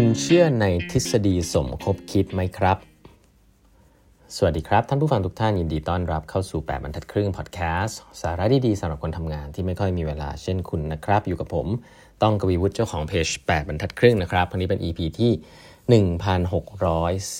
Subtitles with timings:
[0.00, 2.78] คุณเชื่อในทฤษฎีสมคบคิดไหมครับ
[4.36, 11.66] สวัสดีครับ ท่านผู้ฟังทุกท่านยินดีต้อนรับเข้าสู่ 8บรรทัดครึ่งพอดแคสต์สาระดีๆสำหรับคนทำงานที่ไม่ค่อยมีเวลาเช่นคุณนะครับ อยู่กับผม
[12.22, 15.32] ต้องกวีวุฒิเจ้าของเพจ8บรรทัดครึ่งนะครับวันนี้เป็น EP ที่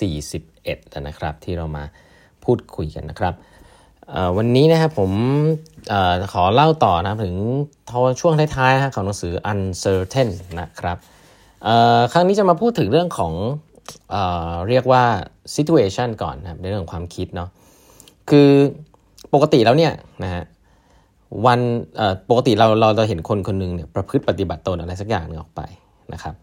[0.09, 1.83] 1641 แล้วนะครับ ที่เรามา
[2.43, 3.33] พูดคุยกันนะครับ
[4.37, 5.11] วันนี้นะครับผม
[5.91, 5.93] อ
[6.33, 7.35] ขอเล่าต่อนะถึง
[8.19, 10.29] ช่วงท้ายๆของหนังสือ uncertain
[10.61, 10.99] นะครับ
[12.13, 13.33] ครั้งนี้จะมาพูดถึงเรื่องของ
[14.11, 14.15] เอ
[14.69, 15.03] เรียกว่า
[15.55, 17.49] situation ก่อนนะครับในเรื่องของความคิดเนาะ
[18.29, 18.49] คือ
[19.33, 20.43] ปกติแล้วเนี่ยนะฮะ
[21.45, 21.59] วัน
[22.29, 25.61] ปกติเราเราเราเห็นคนคนนึงเนี่ยประพฤติปฏิบัติตนอะไรสักอย่างนึงออกไป
[26.13, 26.33] นะครับ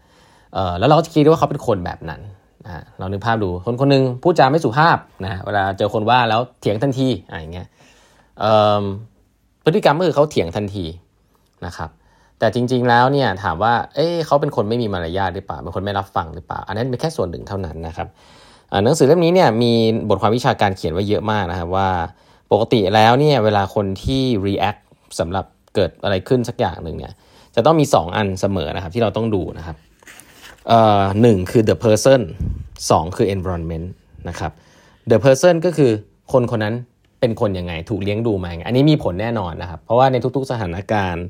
[0.79, 2.21] แล้วเราก็คิดว่าเขาเป็นคนแบบนั้น
[2.65, 7.67] นะเรานึกภาพดูคนคนนึงพูดจาไม่สุภาพนะเวลาเจอคนว่าแล้วเถียงทันทีอะไรเงี้ย
[9.65, 10.85] พฤติกรรมก็คือเขาเถียงทันที
[11.65, 11.89] นะครับ
[12.39, 18.07] แต่จริง ๆ แล้วเนี่ยถามว่า เอ๊เขาเป็นคนไม่มีมารยาทหรือเปล่า เป็นคนไม่รับฟังหรือเปล่า อันนั้นเป็นแค่ส่วนหนึ่งเท่านั้นนะครับ
[18.83, 19.73] หนังสือเล่มนี้เนี่ยมี
[20.09, 21.89] บทความวิชาการเขียนไว้เยอะมากนะครับว่า
[22.51, 24.81] ปกติแล้วเนี่ยเวลาคนที่ react
[25.19, 27.13] สำหรับเกิดอะไรขึ้นสักอย่างหนึ่งเนี่ย
[27.55, 29.77] จะต้องมี 2 อันเสมอนะครับที่เราต้องดูนะครับ
[31.21, 32.21] หนึ่งคือ the person
[32.69, 33.87] 2 คือ environment
[34.29, 34.51] นะครับ
[35.11, 35.91] the person ก็คือ
[36.31, 36.75] คนคนนั้น
[37.19, 41.25] เป็นคนยังไง ถูกเลี้ยงดูมาไงอันนี้มีผลแน่นอนนะครับ เพราะว่าในทุกๆสถานการณ์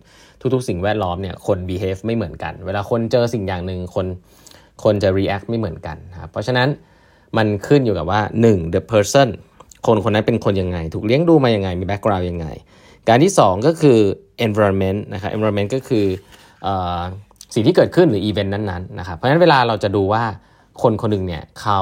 [0.53, 4.05] ทุกๆ สิ่งแวดล้อมเนี่ยคน behave ไม่เหมือนกัน เวลาคนเจอสิ่งอย่างหนึ่งคน
[4.83, 6.67] คนจะ react ไม่เหมือนกันนะครับเพราะฉะนั้น
[7.37, 8.73] มันขึ้นอยู่กับว่า 1.
[8.73, 9.29] the person
[9.85, 12.47] คนคนนั้นเป็นคนยังไง ถูกเลี้ยงดูมายังไง มี background ยังไง
[13.09, 13.99] การที่ 2 ก็คือ
[14.47, 16.05] environment นะครับ environment ก็คือ
[16.67, 16.69] อ
[17.53, 20.23] สิ่งที่เกิดขึ้นหรือ event นั้นๆนะครับเพราะฉะนั้นเวลาเราจะดูว่า
[20.81, 21.81] คนคนหนึ่งเนี่ยเขา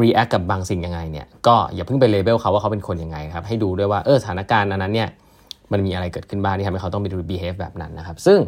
[0.00, 5.08] react กับบางสิ่งยังไงเนี่ยก็อย่าเพิ่งไปเลเบลเขาว่าเขาเป็นคนยังไงครับให้ดูด้วยว่าเออสถานการณ์อันนั้นเนี่ย
[5.72, 8.38] มันมีอะไรเกิดขึ้นบ้างที่ทำให้เขาต้องไป behave แบบนั้นนะครับ ซึ่ง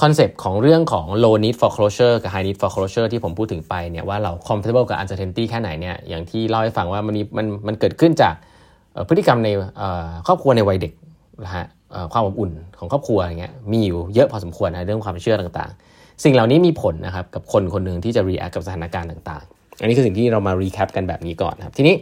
[0.00, 8.34] คอนเซปต์ของเรื่องของ low need for closure กับ high need for closure ที่ผมพูดถึงไปเนี่ยว่าเรา comfortable กับ uncertainty แค่ไหนเนี่ยอย่างที่เล่าให้ฟังว่ามันมีมันมันเกิดขึ้นจาก
[9.08, 9.48] พฤติกรรมใน
[10.26, 10.92] ครอบครัวในวัยเด็ก
[11.44, 11.66] นะฮะ
[12.12, 19.44] ความอบอุ่นของครอบครัวอย่างเงี้ยมีอยู่เยอะพอสมควรนะเรื่องความเชื่อต่างๆ สิ่งเหล่านี้มีผลนะครับกับคนคนหนึ่งที่จะ react กับสถานการณ์ต่าง
[19.80, 21.96] อันนี้คือสิ่งที่เรามา recap กันแบบนี้ก่อนครับ ทีนี้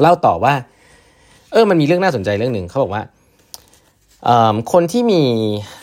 [0.00, 0.54] เล่าต่อว่า
[1.52, 3.02] เออมันมีเรื่องน่าสนใจเรื่องหนึ่งเขาบอกว่า
[4.72, 5.22] คนที่มี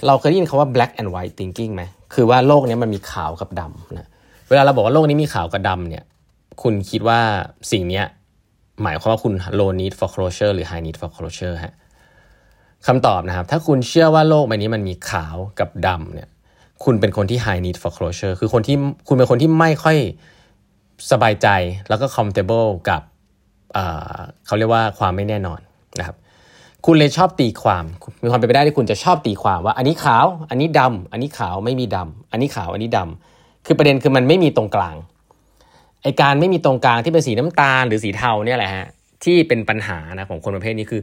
[0.07, 1.83] เราเคยได้ยินคาว่า black and white thinking ไหม
[2.13, 4.07] คือว่าโลกนี้มันมีขาวกับดำนะ
[4.49, 6.03] เวลาเราบอกว่าโลกนี้มีขาวกับดำเนี่ย
[6.61, 7.19] คุณคิดว่า
[7.71, 8.01] สิ่งนี้
[8.83, 11.73] หมายความว่าคุณ low need for closure หรือ high need for closure ฮะ
[12.87, 16.29] คำตอบนะครับ ถ้าคุณเชื่อว่าโลกใบนี้มันมีขาวกับดำเนี่ย
[16.83, 18.75] คุณเป็นคนที่ high need for closure คือคนที่
[19.07, 19.97] คุณเป็นคนที่ไม่ค่อย
[21.11, 21.47] สบายใจ
[21.89, 23.01] แล้วก็ comfortable กับ
[24.45, 25.59] เขาเรียกว่าความไม่แน่นอน
[25.99, 26.17] นะครับ
[26.85, 27.85] คุณเลยชอบตีความ
[28.23, 34.95] มีความเป็นไปได้ที่คุณจะชอบตีความว่า อันนี้ขาว อันนี้ดำอันนี้ขาวไม่มีดำอันนี้ขาว อันนี้ดำคือประเด็นคือมันไม่มีตรงกลาง
[36.03, 38.85] ไอการไม่มีตรงกลางที่เป็นสีน้ำตาลหรือสีเทาเนี่ยแหละฮะ
[39.23, 41.01] ที่เป็นปัญหานะของคนประเภทนี้คือ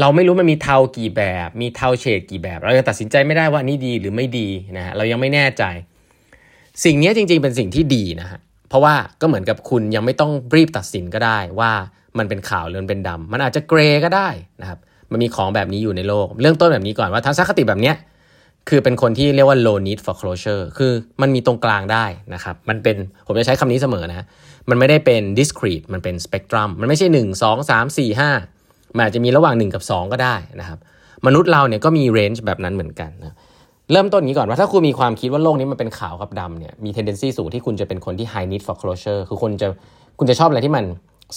[0.00, 5.64] เราไม่รู้มันมีเทากี่แบบ มีเทาเฉดกี่แบบ เราจะตัดสินใจไม่ได้ว่านี่ดีหรือไม่ดีนะฮะ เรายังไม่แน่ใจ
[6.84, 8.40] สิ่งนี้จริง ๆ เป็นสิ่งที่ดีนะฮะ
[8.72, 11.72] เพราะว่าก็เหมือนกับคุณยังไม่ต้องรีบตัดสินก็ได้ว่า
[12.18, 14.28] มันเป็นขาวหรือเป็นดำมันอาจจะเกรย์ก็ได้
[14.60, 14.78] นะครับ
[15.10, 17.96] มันมีของแบบนี้อยู่ในโลก เรื่องต้นแบบนี้ก่อนว่าทัศนคติแบบเนี้ย
[18.68, 22.96] คือเป็นคนที่เรียกว่า low need for closure คือมันมีตรงกลางได้นะครับ มันเป็น
[23.26, 24.26] ผมจะใช้คำนี้เสมอนะ
[24.70, 30.78] มันไม่ได้เป็น discrete มันเป็น spectrum มันไม่ใช่ 1 2 3 4 5 มันอาจจะมีระหว่าง 1 กับ 2 ก็ได้นะครับ
[31.26, 33.34] มนุษย์เราเนี่ยก็มี range แบบนั้นเหมือนกันนะ
[33.92, 39.68] เริ่มต้นนี้ก่อนว่าถ้าคุณมีความคิดว่าโลกนี้มันเป็นขาวกับดำเนี่ยมี tendency สูงที่คุณจะเป็นคนที่ high need for closure คือคุณจะ
[40.18, 40.84] คุณจะชอบอะไรที่มัน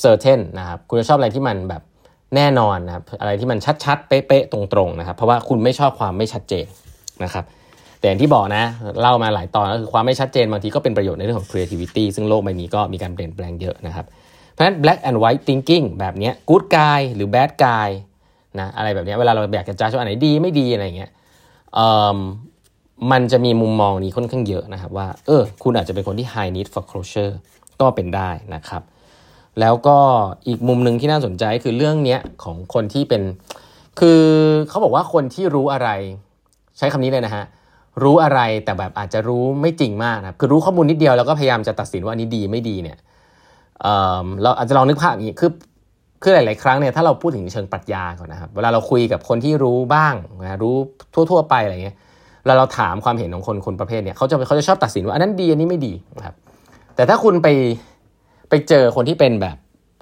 [0.04, 1.82] certain นะครับคุณจะชอบอะไรที่มันแบบ
[2.36, 6.66] แน่นอนนะครับอะไรที่มันชัดๆ เป๊ะๆ ตรงๆนะครับเพราะว่าคุณไม่ชอบความไม่ชัดเจน
[7.24, 7.46] นะครับ
[8.00, 8.64] แต่อย่างที่บอกนะ
[9.02, 14.06] เล่ามาหลายตอนก็คือความไม่ชัดเจนบางทีก็เป็นประโยชน์ในเรื่องของ creativity ซึ่งโลกใบนี้ก็มีการเปลี่ยนแปลงเยอะนะครับ
[14.52, 17.90] เพราะฉะนั้น black and white thinking แบบนี้ good guy หรือ bad guy
[18.60, 21.12] นะอะไรแบบนี้เวลาเราอยากจะจ้าว่าอันไหนดีไม่ดีอะไรเงี้ย
[23.12, 27.34] มันจะมีมุมมองนี้ค่อนข้างเยอะนะครับว่าเออคุณอาจจะเป็นคนที่ high need for closure
[27.82, 28.82] ก็เป็นได้นะครับ
[29.60, 29.98] แล้วก็
[30.48, 33.22] อีกมุมหนึ่งที่น่าสนใจคือเรื่องนี้ของคนที่เป็น
[34.00, 34.22] คือ
[34.70, 35.90] เขาบอกว่าคนที่รู้อะไร
[36.78, 37.46] ใช้คำนี้เลยนะฮะ
[38.04, 42.98] รู้อะไรแต่แบบอาจจะรู้ไม่จริงมากนะคือรู้ข้อมูลนิดเดียวแล้วก็พยายามจะตัดสินว่าอันนี้ดีไม่ดีเนี่ย
[43.82, 45.52] เเราอาจจะลองนึกภาพอย่างนี้คือ
[46.28, 50.14] คือหลาย ๆ ครั้งเนี่ยถ้าเราพูดถึงเชิงปรัชญาก่อนนะครับเวลาเราคุยกับคนที่รู้บ้าง
[50.44, 50.76] นะรู้
[51.14, 51.96] ทั่ว ๆ ไปอะไรเงี้ย
[52.46, 56.36] แล้วเราถามความเห็นของคนคนประเภทเนี่ยเขาจะเขาจะชอบตัดสินว่าอันนั้นดีอันนี้ไม่ดีนะครับ
[56.96, 57.48] แต่ถ้าคุณไป
[58.50, 59.56] ไปเจอคนที่เป็นแบบ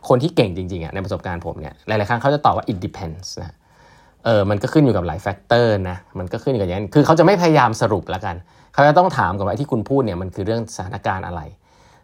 [0.09, 3.55] คนที่เก่งจริงๆอะในประสบการณ์ผมเนี่ยหลายๆครั้งเขาจะตอบว่า it depends นะ
[4.25, 8.35] เออมันก็ขึ้นอยู่กับหลาย factor นะมันก็ขึ้นอยู่กับอย่างนั้นคือเขาจะไม่พยายามสรุปแล้วกัน
[8.73, 11.41] เขาจะต้องถามก่อนว่าที่คุณพูดเนี่ยมันคือเรื่องสถานการณ์อะไร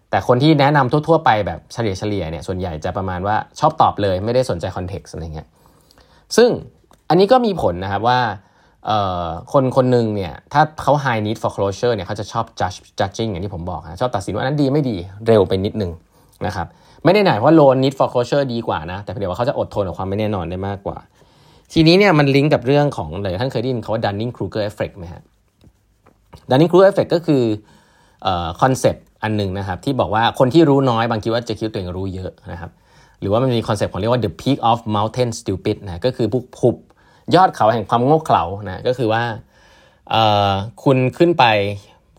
[0.10, 5.48] แต่คนที่แนะนำทั่ว ๆ ไปแบบเฉลี่ยเฉลี่ยเนี่ยส่วนใหญ่จะประมาณว่าชอบตอบเลยไม่ได้สนใจ context อะไรเงี้ย
[6.38, 6.50] ซึ่ง
[7.10, 8.20] อันนี้ก็มีผลนะครับว่า
[9.54, 14.98] คนคนหนึ่งเนี่ยถ้าเขา high need for closure เนี่ยเขาจะชอบ judge judging อย่างที่ผมบอกนะชอบตัดสินว่านั้นดีไม่ดี
[15.28, 15.92] เร็วไปนิดนึง
[16.46, 16.68] นะครับ
[17.04, 20.98] ไม่ได้หนว่า low need for closure ดีกว่านะ แต่เดี๋ยวว่าเขาจะอดทนกับความไม่แน่นอนได้มากกว่า
[21.74, 25.22] ทีนี้เนี่ยมันลิงก์กับเรื่องของอะไรท่านเคยได้ยินคาว่า Dunning Kruger effect ไหมฮะ
[26.50, 27.44] Dunning Kruger effect ก็คือ
[28.62, 32.71] คอนเซปต์อันหนึ่งนะครับที่บอกว่าคนที่รู้น้อยบางทีว่าจะคิดตัวเองรู้เยอะนะครับ
[33.21, 36.69] หรือว่ามันมีคอนเซปต์ของเรียกว่า the peak of mountain stupid นะก็คือพวกภู
[37.36, 39.21] ยอดเขาแห่งความโง่เขลานะก็คือว่า
[40.83, 41.45] คุณขึ้นไป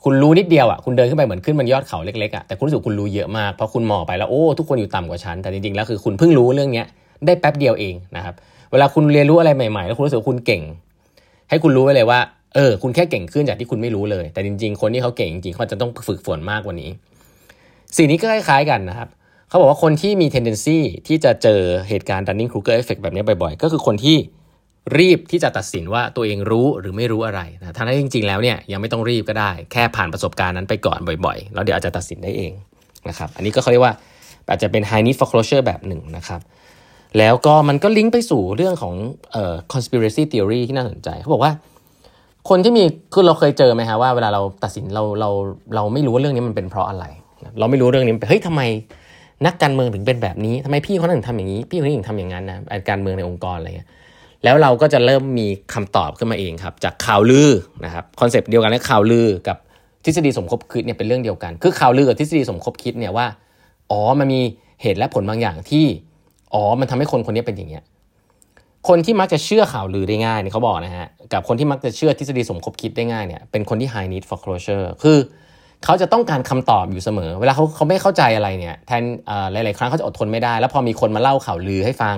[0.04, 6.84] คุณรู้นิดเดียวอะคุณเดินขึ้นไปเหมือนขึ้นบนยอดเขาเล็กๆอะแต่คุณรู้สึกคุณรู้เยอะมากเพราะคุณมองไปแล้วโอ้ทุกคนอยู่ต่ำกว่าฉันแต่จริงๆแล้วคือคุณเพิ่งรู้เรื่องนี้
[7.26, 8.34] ได้แป๊บเดียวเองนะครับ
[8.72, 10.62] เวลาคุณเรียนรู้อะไรใหม่ๆ แล้วคุณรู้สึกคุณเก่ง
[11.48, 12.20] ให้คุณรู้ไว้เลยว่า
[12.54, 16.90] เออคุณแค่เก่งขึ้นจากที่คุณไม่รู้เลย แต่จริง ๆ คนที่เขาเก่งจริงๆเขาจะต้องฝึกฝนมากกว่านี้
[17.96, 19.08] สิ่งนี้ก็คล้ายๆกันนะครับ
[19.48, 24.16] เขาบอกว่าคนที่มี tendency ที่จะเจอเหตุการณ์ Dunning-Kruger effect แบบนี้บ่อยๆ ก็คือคนที่
[24.98, 32.52] รีบที่จะตัดสินว่าตัวเองรู้หรือไม่รู้อะไรนะทั้งที่จริง ๆ แล้วเนี่ยยังไม่ต้องรีบก็ได้ แค่ผ่านประสบการณ์นั้นไปก่อนบ่อยๆ แล้วเดี๋ยวอาจจะตัดสินได้เอง
[33.08, 33.94] นะครับ อันนี้ก็เขาเรียกว่า
[34.48, 36.40] อาจจะเป็น high need for closure แบบหนึ่งนะครับ
[37.18, 38.94] แล้วก็มันก็ลิงก์ไปสู่เรื่องของ
[39.32, 41.52] เอ่อ conspiracy theory ที่น่าสนใจเขาบอกว่า
[42.48, 42.84] คนที่มี
[43.14, 45.30] คือเราเคยเจอไหมฮะว่าเวลาเราตัดสินเราเรา
[45.74, 47.04] เราไม่รู้ว่าเรื่องนี้มันเป็นเพราะอะไร
[47.58, 48.62] เราไม่รู้เรื่องนี้เฮ้ยทำไม
[49.46, 52.58] นักการเมืองถึงเป็นแบบนี้ทำไมพี่คนนั้นถึงทำอย่างนี้ พี่คนนี้ถึงทำอย่างนั้นนะ
[52.88, 53.88] การเมืองในองค์กรอะไรเงี้ย
[54.44, 57.50] แล้วเราก็จะเริ่มมีคำตอบขึ้นมาเองครับ จากข่าวลือ
[57.84, 59.56] นะครับคอนเซปต์เดียวกันและข่าวลือกับ
[60.04, 63.26] ทฤษฎีสมคบคิดเนี่ยเป็นเรื่องเดียวกัน คือข่าวลือกับทฤษฎีสมคบคิดเนี่ยว่า
[63.90, 64.40] อ๋อมันมี
[64.82, 65.84] เหตุและผลบางอย่างที่
[66.54, 67.84] อ๋อมันทำให้คนคนนี้เป็นอย่างเงี้ย
[68.88, 75.18] คนที่มักจะเชื่อข่าวลือได้ง่ายเนี่ยเขาบอกนะฮะกับคนที่มักจะเชื่อทฤษฎีสมคบคิดได้ง่ายเนี่ยเป็นคนที่ high need for closure คือ
[75.84, 79.02] เขาจะต้องการคำตอบอยู่เสมอ เวลาเขาเขาไม่เข้าใจอะไรเนี่ยแทน
[79.52, 82.16] หลาย ๆ ครั้งเขาจะอดทนไม่ได้ แล้วพอมีคนมาเล่าข่าวลือให้ฟัง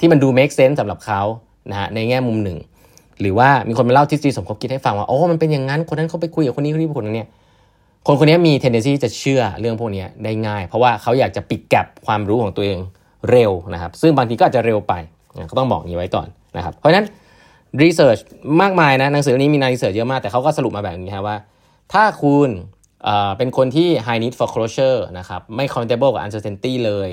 [0.00, 1.20] ที่มันดู make sense สำหรับเขา
[1.70, 2.58] นะฮะในแง่มุมหนึ่ง
[3.20, 7.26] หรือว่ามีคนมาเล่าทฤษฎีสมคบคิดให้ฟังว่าโอ้มันเป็นอย่างนั้นคนนั้นเขาไปคุยกับคนนี้คนนี้คนนี้
[8.06, 12.78] คนคนนี้มี tendency จะเชื่อเรื่องพวกนี้ได้ง่าย เพราะว่าเขาอยากจะปิดแกลบความรู้ของตัวเอง
[13.30, 14.94] เร็วนะครับ ซึ่งบางทีก็อาจจะเร็วไป
[15.50, 17.06] ก็ต้องบอกนี้ไว้ก่อนนะครับ เพราะฉะนั้น
[17.82, 18.18] รีเสิร์ช
[18.62, 21.36] มากมายนะหนังสือนี้มีนารีเสิร์ชเยอะมาก แต่เขาก็สรุปมาแบบนี้ครับว่า
[21.92, 22.48] ถ้าคุณ
[23.38, 27.08] เป็นคนที่ high need for closure นะครับไม่ comfortable กับ uncertainty เลย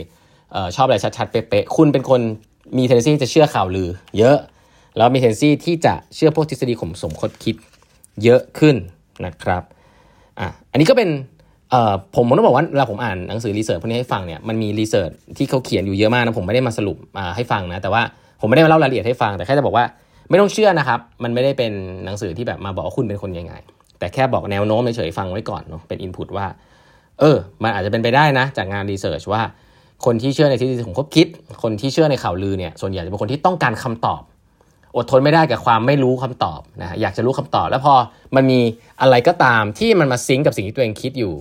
[0.51, 2.21] เออชอบอะไรชัดๆ เป๊ะๆ คุณเป็นคน
[2.77, 4.37] มี tendency จะเชื่อข่าวลือ เยอะ
[4.97, 7.55] แล้วมี tendency ที่จะเชื่อพวกทฤษฎีข่มสมคดคิด
[8.23, 8.75] เยอะขึ้น
[9.25, 9.63] นะครับ
[10.39, 11.09] อะอันนี้ก็เป็น
[12.15, 16.97] ผมต้องบอกว่าเวลาผมอ่านหนังสือ research พวกนี้ให้ฟังเนี่ยมันมี research ที่เขาเขียนอยู่เยอะมากนะผมไม่ได้มาสรุป
[17.35, 18.01] ให้ฟังนะแต่ว่า
[18.41, 19.85] ผมไม่ได้มาเล่ารายละเอียดให้ฟัง แต่แค่จะบอกว่า
[20.29, 21.71] ไม่ต้องเชื่อนะครับ มันไม่ได้เป็น
[22.05, 23.53] หนังสือที่แบบมาบอกว่าคุณเป็นคนยังไง
[23.99, 26.45] แต่แค่บอกแนวโน้มเฉยๆฟังไว้ก่อนเนาะเป็นอินพุตว่า
[27.19, 29.41] เออ มันอาจจะเป็นไปได้นะ จากงานรีเสิร์ชว่า
[30.05, 31.27] คนที่เชื่อในทฤษฎีสมคบคิด
[31.63, 34.21] คนที่เชื่อในข่าวลือเนี่ยส่วนใหญ่จะเป็นคนที่ต้องการคำตอบ
[34.97, 37.93] อดทนไม่ได้กับความไม่รู้คำตอบนะอยากจะรู้คำตอบ แล้วพอ
[38.35, 38.59] มันมี
[39.01, 41.33] อะไรก็ตามที่มันมาซิงกับสิ่งที่ตัวเองคิดอยู่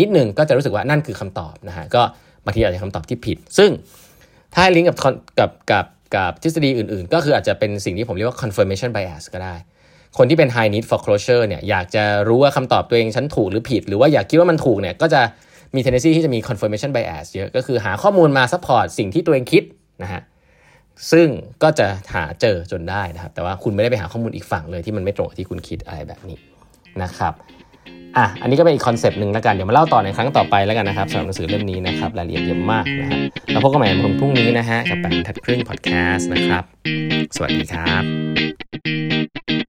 [0.00, 2.02] นิดหนึ่งก็จะรู้สึกว่านั่นคือคำตอบนะฮะก็
[2.44, 3.70] บางทีอาจจะคำตอบที่ผิด ซึ่ง
[4.54, 4.96] ถ้าลิงก์กับ
[5.38, 5.86] กับกับ
[6.16, 9.54] กับทฤษฎีอื่นๆ ก็คืออาจจะเป็นสิ่งที่ผมเรียกว่า confirmation bias ก็ได้
[10.18, 15.20] คนที่เป็น high need for closure เนี่ยอยากจะรู้ว่าคำตอบตัวเองฉันถูกหรือผิด หรือว่าอยากคิดว่ามันถูกเนี่ยก็จะ
[15.74, 19.62] มี tendency ที่จะมี confirmation bias เยอะ ก็คือหาข้อมูลมา support สิ่งที่ตัวเองคิด
[20.02, 20.22] นะฮะ
[21.12, 21.28] ซึ่ง
[21.62, 26.38] ก็จะหาเจอจนได้นะครับ แต่ว่าคุณไม่ได้ไปหาข้อมูลอีกฝั่งเลยที่มันไม่ตรงกับที่คุณคิดอะไรแบบนี้
[27.02, 27.32] นะครับ
[28.16, 33.18] อะ อันนี้ก็เป็นอีกคอนเซปต์หนึ่งแล้วกัน เดี๋ยวมาเล่าต่อในครั้งต่อไปแล้วกันนะครับสำหรับหนังสือเล่มนี้นะครับ รายละเอียดเยอะมากนะฮะ
[33.52, 36.62] แล้วพบกันใหม่ในวันพรุ่งนี้นะฮะ กับแปดทัดครึ่งพอดแคสต์นะครับ
[37.36, 39.63] สวัสดีครับ